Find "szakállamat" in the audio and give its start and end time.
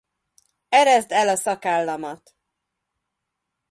1.35-2.35